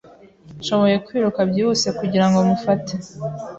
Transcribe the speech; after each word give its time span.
Nshobora 0.59 0.95
kwiruka 1.05 1.39
byihuse 1.49 1.87
kugirango 1.99 2.37
mumufate. 2.39 2.93